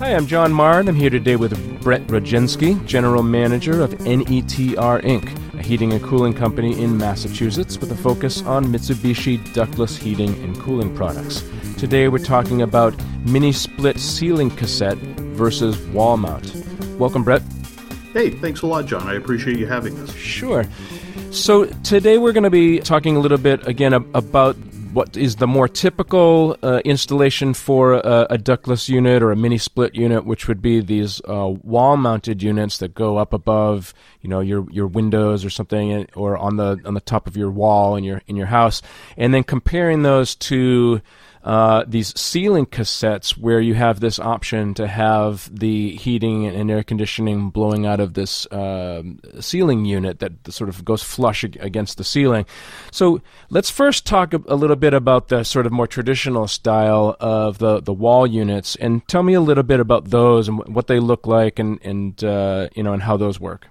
[0.00, 5.02] Hi, I'm John Marr, and I'm here today with Brett Roginski, General Manager of NETR
[5.02, 10.30] Inc., a heating and cooling company in Massachusetts with a focus on Mitsubishi ductless heating
[10.42, 11.44] and cooling products.
[11.76, 12.94] Today we're talking about
[13.26, 16.54] mini split ceiling cassette versus wall mount.
[16.98, 17.42] Welcome, Brett.
[18.14, 19.06] Hey, thanks a lot, John.
[19.06, 20.14] I appreciate you having us.
[20.14, 20.64] Sure.
[21.30, 24.56] So today we're going to be talking a little bit again about
[24.92, 29.58] what is the more typical uh, installation for a, a, ductless unit or a mini
[29.58, 34.40] split unit, which would be these uh, wall-mounted units that go up above, you know,
[34.40, 38.04] your your windows or something, or on the on the top of your wall in
[38.04, 38.82] your in your house,
[39.16, 41.00] and then comparing those to
[41.42, 46.82] uh, these ceiling cassettes where you have this option to have the heating and air
[46.82, 49.02] conditioning blowing out of this uh,
[49.40, 52.44] ceiling unit that sort of goes flush against the ceiling.
[52.92, 57.56] So let's first talk a, little bit about the sort of more traditional style of
[57.58, 61.00] the, the wall units and tell me a little bit about those and what they
[61.00, 63.66] look like and, and uh, you know and how those work.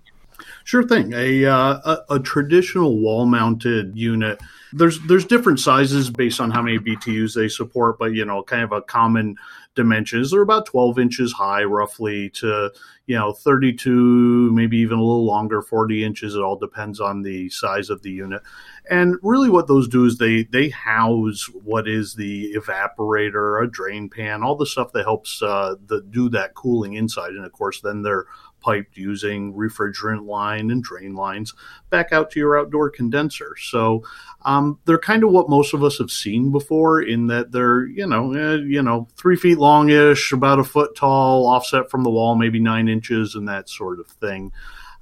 [0.70, 1.14] Sure thing.
[1.14, 4.40] A, uh, a, a traditional wall mounted unit
[4.74, 8.64] there's there's different sizes based on how many BTUs they support, but you know, kind
[8.64, 9.36] of a common
[9.76, 10.32] dimensions.
[10.32, 12.72] They're about 12 inches high, roughly, to
[13.08, 16.36] you know 32, maybe even a little longer, 40 inches.
[16.36, 18.42] It all depends on the size of the unit.
[18.90, 24.10] And really, what those do is they they house what is the evaporator, a drain
[24.10, 27.32] pan, all the stuff that helps uh, the, do that cooling inside.
[27.32, 28.26] And of course, then they're
[28.62, 31.54] piped using refrigerant line and drain lines
[31.90, 33.56] back out to your outdoor condenser.
[33.60, 34.04] So
[34.44, 38.08] um, they're kind of what most of us have seen before, in that they're you
[38.08, 42.36] know eh, you know three feet longish, about a foot tall, offset from the wall,
[42.36, 44.52] maybe nine inches, and that sort of thing.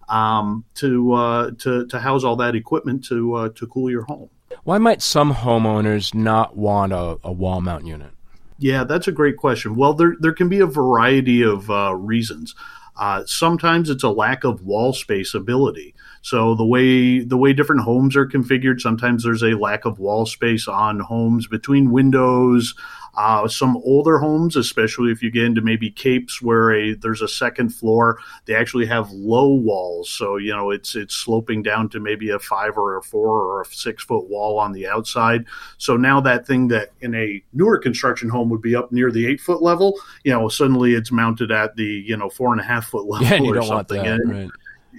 [0.09, 4.29] Um, to uh, to to house all that equipment to uh, to cool your home.
[4.63, 8.11] Why might some homeowners not want a, a wall mount unit?
[8.59, 9.75] Yeah, that's a great question.
[9.75, 12.55] Well, there there can be a variety of uh, reasons.
[12.97, 15.93] Uh, sometimes it's a lack of wall space ability.
[16.21, 20.25] So the way the way different homes are configured, sometimes there's a lack of wall
[20.25, 22.73] space on homes between windows.
[23.17, 27.27] Uh, some older homes, especially if you get into maybe capes where a there's a
[27.27, 30.11] second floor, they actually have low walls.
[30.11, 33.61] So you know it's it's sloping down to maybe a five or a four or
[33.61, 35.45] a six foot wall on the outside.
[35.79, 39.25] So now that thing that in a newer construction home would be up near the
[39.25, 42.63] eight foot level, you know, suddenly it's mounted at the you know four and a
[42.63, 44.03] half foot level yeah, or something.
[44.03, 44.51] That, and, right.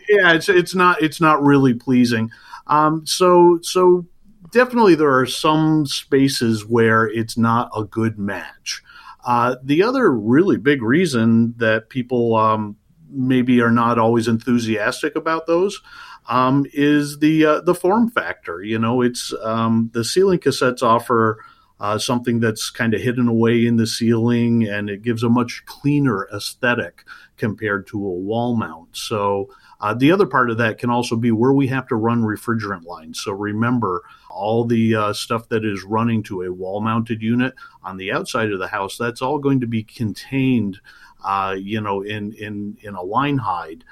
[0.08, 2.32] Yeah, it's it's not it's not really pleasing.
[2.66, 4.06] Um, so so
[4.50, 8.82] definitely there are some spaces where it's not a good match.
[9.24, 12.76] Uh, the other really big reason that people um,
[13.10, 15.80] maybe are not always enthusiastic about those
[16.28, 18.62] um, is the uh, the form factor.
[18.62, 21.44] You know, it's um, the ceiling cassettes offer
[21.80, 25.62] uh, something that's kind of hidden away in the ceiling, and it gives a much
[25.66, 27.04] cleaner aesthetic
[27.36, 28.96] compared to a wall mount.
[28.96, 29.50] So.
[29.80, 32.82] Uh, the other part of that can also be where we have to run refrigerant
[32.84, 33.20] lines.
[33.20, 37.96] So remember, all the uh, stuff that is running to a wall mounted unit on
[37.96, 40.80] the outside of the house, that's all going to be contained,
[41.24, 43.84] uh, you know, in, in, in a line hide.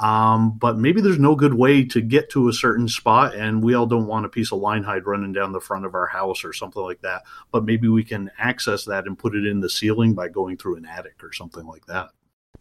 [0.00, 3.74] Um, but maybe there's no good way to get to a certain spot, and we
[3.74, 6.42] all don't want a piece of line hide running down the front of our house
[6.42, 7.24] or something like that.
[7.52, 10.76] But maybe we can access that and put it in the ceiling by going through
[10.76, 12.10] an attic or something like that.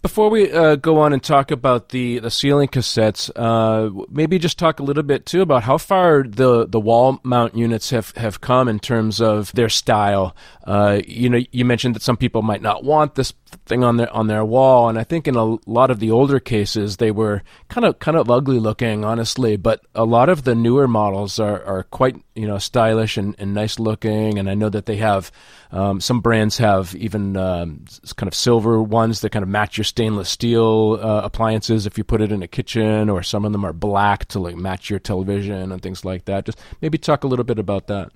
[0.01, 4.57] Before we uh, go on and talk about the, the ceiling cassettes, uh, maybe just
[4.57, 8.39] talk a little bit too about how far the, the wall mount units have, have
[8.39, 10.33] come in terms of their style.
[10.63, 13.33] Uh, you know, you mentioned that some people might not want this
[13.65, 16.39] thing on their on their wall, and I think in a lot of the older
[16.39, 19.57] cases they were kind of kind of ugly looking, honestly.
[19.57, 23.53] But a lot of the newer models are, are quite you know stylish and, and
[23.53, 25.31] nice looking, and I know that they have
[25.71, 27.85] um, some brands have even um,
[28.15, 32.03] kind of silver ones that kind of match your stainless steel uh, appliances if you
[32.03, 34.99] put it in a kitchen, or some of them are black to like match your
[34.99, 36.45] television and things like that.
[36.45, 38.11] Just maybe talk a little bit about that.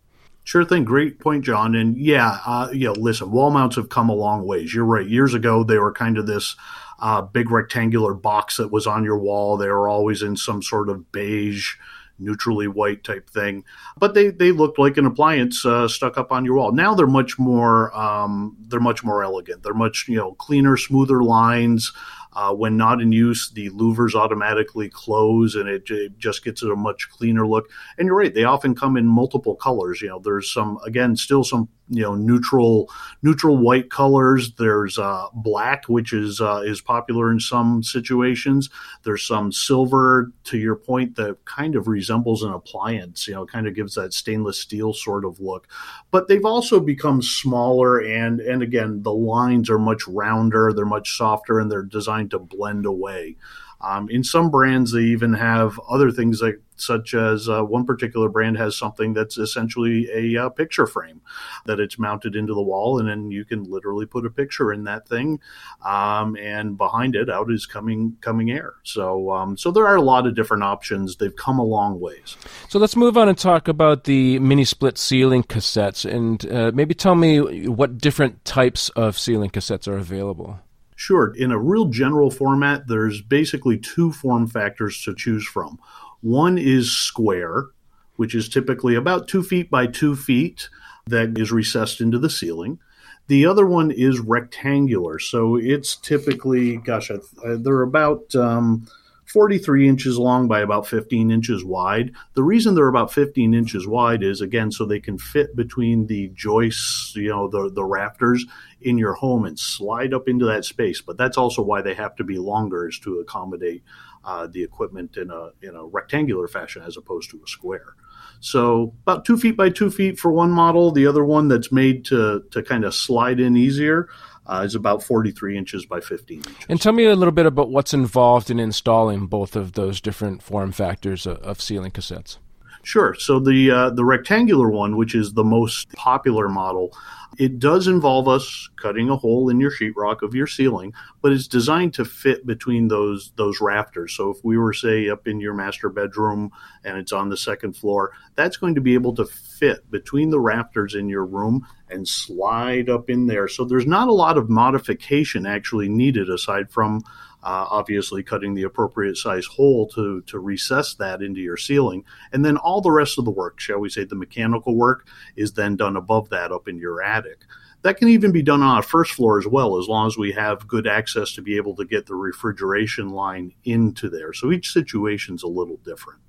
[0.45, 0.83] Sure thing.
[0.83, 1.73] Great point, John.
[1.73, 4.73] And yeah, uh, you know, listen, wall mounts have come a long ways.
[4.73, 5.07] You're right.
[5.07, 6.57] Years ago, they were kind of this
[6.99, 9.55] uh, big rectangular box that was on your wall.
[9.55, 11.75] They were always in some sort of beige,
[12.19, 13.63] neutrally white type thing,
[13.97, 16.71] but they they looked like an appliance uh, stuck up on your wall.
[16.71, 19.63] Now they're much more um, they're much more elegant.
[19.63, 21.91] They're much you know cleaner, smoother lines.
[22.35, 26.75] Uh, when not in use, the louvers automatically close and it, it, just gets a
[26.75, 27.69] much cleaner look.
[27.95, 30.01] And you're right, they often come in multiple colors.
[30.01, 32.89] You know, there's some, again, still some you know neutral
[33.21, 34.53] neutral white colors.
[34.53, 38.69] There's uh, black, which is uh, is popular in some situations.
[39.03, 43.27] There's some silver, to your point, that kind of resembles an appliance.
[43.27, 45.67] You know, kind of gives that stainless steel sort of look.
[46.11, 50.71] But they've also become smaller, and and again, the lines are much rounder.
[50.73, 53.35] They're much softer, and they're designed to blend away.
[53.83, 58.29] Um, in some brands, they even have other things like such as uh, one particular
[58.29, 61.21] brand has something that's essentially a uh, picture frame
[61.65, 64.83] that it's mounted into the wall, and then you can literally put a picture in
[64.85, 65.39] that thing,
[65.85, 68.73] um, and behind it out is coming coming air.
[68.83, 71.17] So um, so there are a lot of different options.
[71.17, 72.37] They've come a long ways.
[72.69, 76.93] So let's move on and talk about the mini split ceiling cassettes, and uh, maybe
[76.93, 80.59] tell me what different types of ceiling cassettes are available.
[80.95, 81.33] Sure.
[81.35, 85.79] In a real general format, there's basically two form factors to choose from.
[86.23, 87.67] One is square,
[88.15, 90.69] which is typically about two feet by two feet,
[91.05, 92.79] that is recessed into the ceiling.
[93.27, 95.19] The other one is rectangular.
[95.19, 97.11] So it's typically, gosh,
[97.43, 98.33] they're about.
[98.35, 98.87] Um,
[99.25, 102.11] 43 inches long by about 15 inches wide.
[102.33, 106.27] The reason they're about 15 inches wide is again so they can fit between the
[106.35, 108.45] joists, you know, the the rafters
[108.81, 111.01] in your home and slide up into that space.
[111.01, 113.81] But that's also why they have to be longer is to accommodate
[114.23, 117.95] uh, the equipment in a in a rectangular fashion as opposed to a square.
[118.39, 120.91] So about two feet by two feet for one model.
[120.91, 124.09] The other one that's made to to kind of slide in easier
[124.45, 126.65] uh, is about 43 inches by 15 inches.
[126.67, 130.41] And tell me a little bit about what's involved in installing both of those different
[130.41, 132.37] form factors of, of ceiling cassettes.
[132.83, 133.15] Sure.
[133.17, 136.93] So the uh, the rectangular one, which is the most popular model,
[137.37, 141.47] it does involve us cutting a hole in your sheetrock of your ceiling, but it's
[141.47, 144.13] designed to fit between those those rafters.
[144.13, 146.51] So if we were say up in your master bedroom
[146.83, 150.41] and it's on the second floor, that's going to be able to fit between the
[150.41, 153.47] rafters in your room and slide up in there.
[153.47, 157.01] So there's not a lot of modification actually needed aside from
[157.43, 162.03] uh, obviously cutting the appropriate size hole to, to recess that into your ceiling.
[162.31, 165.53] And then all the rest of the work, shall we say the mechanical work, is
[165.53, 167.41] then done above that up in your attic.
[167.81, 170.31] That can even be done on a first floor as well, as long as we
[170.31, 174.31] have good access to be able to get the refrigeration line into there.
[174.31, 176.21] So each situation's a little different.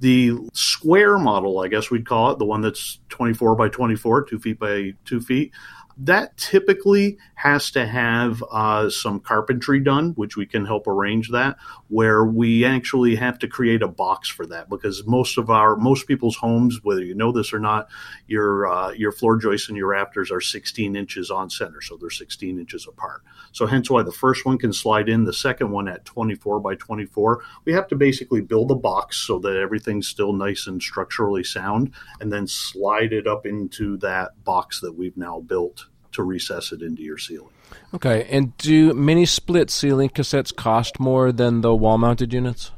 [0.00, 4.38] The square model, I guess we'd call it, the one that's 24 by 24, two
[4.38, 5.52] feet by two feet,
[5.98, 11.56] that typically has to have uh, some carpentry done, which we can help arrange that,
[11.88, 16.06] where we actually have to create a box for that because most of our most
[16.06, 17.88] people's homes, whether you know this or not,
[18.28, 22.10] your uh, your floor joists and your rafters are 16 inches on center, so they're
[22.10, 23.22] 16 inches apart.
[23.50, 26.76] So hence why the first one can slide in, the second one at 24 by
[26.76, 27.42] 24.
[27.64, 31.92] We have to basically build a box so that everything's still nice and structurally sound,
[32.20, 35.87] and then slide it up into that box that we've now built
[36.18, 37.54] to recess it into your ceiling.
[37.94, 42.72] Okay, and do mini split ceiling cassettes cost more than the wall mounted units?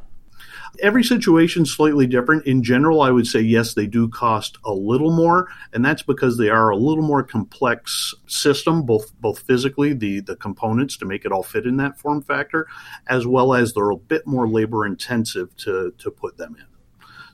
[0.82, 2.46] Every situation is slightly different.
[2.46, 6.36] In general, I would say yes, they do cost a little more, and that's because
[6.36, 11.24] they are a little more complex system, both both physically, the the components to make
[11.24, 12.66] it all fit in that form factor,
[13.08, 16.66] as well as they're a bit more labor intensive to to put them in.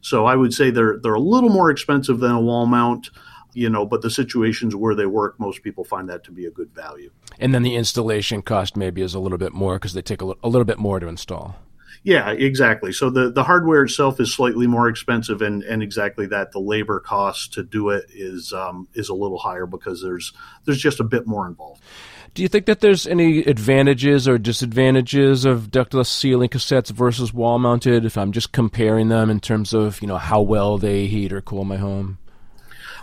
[0.00, 3.11] So I would say they're they're a little more expensive than a wall mount
[3.56, 6.50] you know, but the situations where they work, most people find that to be a
[6.50, 7.11] good value.
[7.38, 10.26] And then the installation cost maybe is a little bit more because they take a,
[10.26, 11.56] l- a little bit more to install.
[12.03, 12.93] Yeah, exactly.
[12.93, 17.00] So the, the hardware itself is slightly more expensive, and, and exactly that the labor
[17.00, 20.32] cost to do it is um, is a little higher because there's
[20.64, 21.82] there's just a bit more involved.
[22.34, 27.58] Do you think that there's any advantages or disadvantages of ductless ceiling cassettes versus wall
[27.58, 28.05] mounted?
[28.05, 31.41] If I'm just comparing them in terms of you know how well they heat or
[31.41, 32.19] cool my home.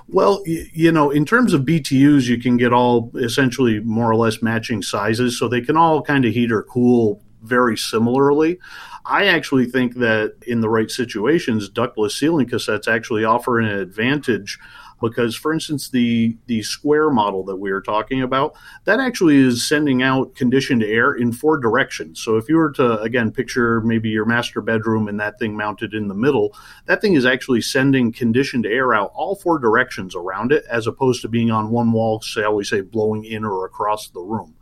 [0.08, 4.42] Well, you know, in terms of BTUs, you can get all essentially more or less
[4.42, 8.60] matching sizes, so they can all kind of heat or cool very similarly.
[9.06, 14.60] I actually think that in the right situations, ductless ceiling cassettes actually offer an advantage
[15.04, 18.56] because for instance the the square model that we are talking about
[18.86, 22.22] that actually is sending out conditioned air in four directions.
[22.22, 25.94] So if you were to again picture maybe your master bedroom and that thing mounted
[25.94, 26.56] in the middle
[26.86, 31.22] that thing is actually sending conditioned air out all four directions around it as opposed
[31.22, 34.56] to being on one wall shall we say blowing in or across the room.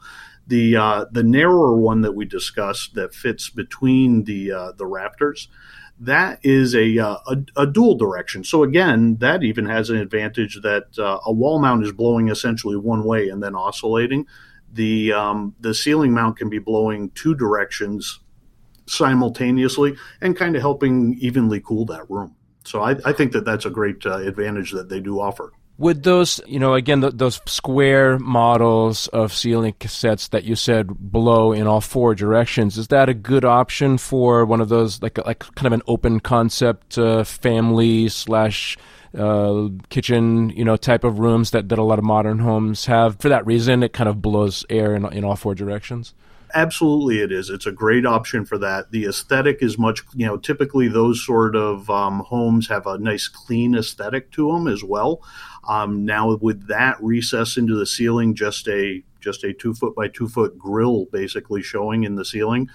[0.48, 5.48] The uh, the narrower one that we discussed that fits between the uh, the rafters
[6.02, 8.44] that is a, uh, a, a, dual direction.
[8.44, 12.76] So again, that even has an advantage that uh, a wall mount is blowing essentially
[12.76, 14.26] one way and then oscillating.
[14.74, 18.20] The um, the ceiling mount can be blowing two directions
[18.88, 22.36] simultaneously and kind of helping evenly cool that room.
[22.66, 25.52] So I, I think that that's a great uh, advantage that they do offer.
[25.82, 30.88] Would those, you know, again, th- those square models of ceiling cassettes that you said
[30.88, 35.18] blow in all four directions, is that a good option for one of those, like,
[35.26, 38.78] like kind of an open concept uh, family slash
[39.18, 43.20] uh, kitchen, you know, type of rooms that, that a lot of modern homes have?
[43.20, 46.14] For that reason, it kind of blows air in, in all four directions?
[46.54, 47.50] Absolutely, it is.
[47.50, 48.92] It's a great option for that.
[48.92, 53.28] The aesthetic is much, you know, typically those sort of um, homes have a nice
[53.28, 55.22] clean aesthetic to them as well.
[55.68, 60.08] Um, now with that recess into the ceiling, just a just a two foot by
[60.08, 62.70] two foot grill basically showing in the ceiling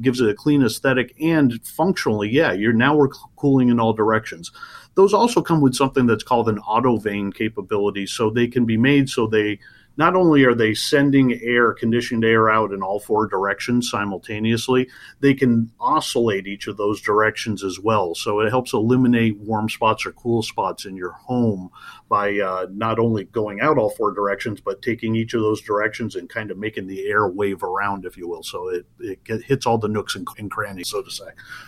[0.00, 4.50] gives it a clean aesthetic and functionally, yeah, you're now we're cooling in all directions.
[4.94, 8.76] Those also come with something that's called an auto vane capability, so they can be
[8.76, 9.58] made so they
[9.96, 14.88] not only are they sending air, conditioned air out in all four directions simultaneously,
[15.20, 18.14] they can oscillate each of those directions as well.
[18.14, 21.70] So it helps eliminate warm spots or cool spots in your home
[22.08, 26.14] by uh, not only going out all four directions, but taking each of those directions
[26.14, 28.42] and kind of making the air wave around, if you will.
[28.42, 31.24] So it, it hits all the nooks and, and, crannies, so to say.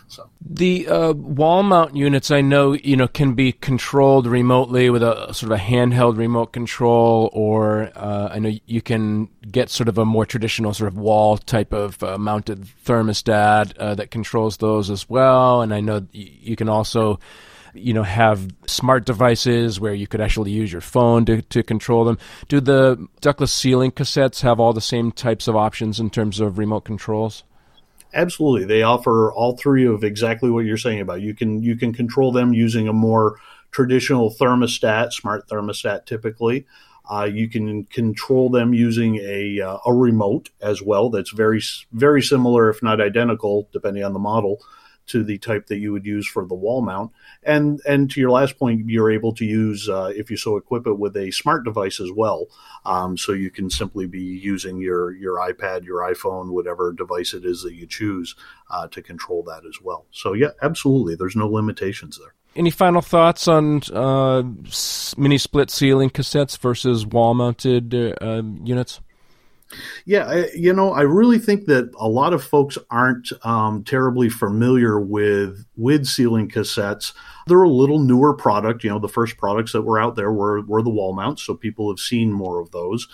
[0.07, 5.03] So the uh, wall mount units, I know, you know, can be controlled remotely with
[5.03, 9.89] a sort of a handheld remote control, or uh, I know you can get sort
[9.89, 14.57] of a more traditional sort of wall type of uh, mounted thermostat uh, that controls
[14.57, 15.63] those as well.
[15.63, 17.21] And I know you can also
[17.75, 22.05] you know have smart devices where you could actually use your phone to, to control
[22.05, 22.19] them.
[22.49, 26.59] Do the ductless ceiling cassettes have all the same types of options in terms of
[26.59, 27.45] remote controls?
[28.15, 28.65] Absolutely.
[28.65, 31.21] They offer all three of exactly what you're saying about.
[31.21, 33.37] You can you can control them using a more
[33.71, 36.67] traditional thermostat smart thermostat typically
[37.11, 41.63] uh, you can control them using a, uh, a remote as well that's very
[41.93, 44.61] very similar if not identical depending on the model
[45.09, 47.11] to the type that you would use for the wall mount.
[47.43, 50.87] And and to your last point, you're able to use uh, if you so equip
[50.87, 52.47] it with a smart device as well.
[52.85, 57.45] Um, so you can simply be using your your iPad, your iPhone, whatever device it
[57.45, 58.37] is that you choose
[58.71, 60.07] uh, to control that as well.
[60.11, 62.35] So yeah, absolutely, there's no limitations there.
[62.57, 64.43] Any final thoughts on uh,
[65.17, 69.01] mini split ceiling cassettes versus wall mounted uh, units?
[70.07, 74.29] Yeah, I, you know, I really think that a lot of folks aren't um, terribly
[74.29, 77.13] familiar with with ceiling cassettes.
[77.47, 78.83] They're a little newer product.
[78.83, 81.55] You know, the first products that were out there were were the wall mounts, so
[81.55, 83.09] people have seen more of those.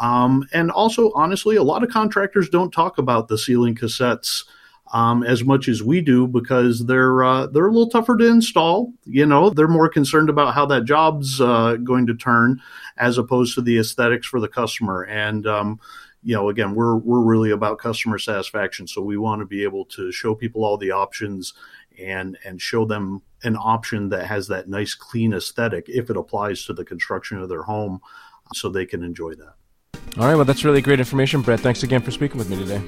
[0.00, 4.44] Um, and also, honestly, a lot of contractors don't talk about the ceiling cassettes
[4.92, 8.92] um, as much as we do because they're uh, they're a little tougher to install.
[9.04, 12.60] You know, they're more concerned about how that job's uh, going to turn
[12.96, 15.02] as opposed to the aesthetics for the customer.
[15.04, 15.80] And um,
[16.22, 19.84] you know, again, we're we're really about customer satisfaction, so we want to be able
[19.86, 21.54] to show people all the options
[21.98, 26.64] and and show them an option that has that nice clean aesthetic if it applies
[26.64, 28.00] to the construction of their home,
[28.52, 29.54] so they can enjoy that.
[30.18, 31.60] All right, well, that's really great information, Brett.
[31.60, 32.82] Thanks again for speaking with me today.